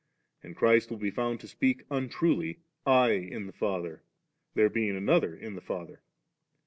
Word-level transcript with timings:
And 0.41 0.55
Christ 0.55 0.89
will 0.89 0.97
be 0.97 1.11
found 1.11 1.39
to 1.41 1.47
speak 1.47 1.83
untruly,' 1.91 2.57
I 3.03 3.11
in 3.11 3.45
the 3.45 3.53
Father,' 3.53 4.01
there 4.55 4.67
being 4.67 4.95
another 4.97 5.35
in 5.35 5.53
the 5.53 5.61
Father. 5.61 6.01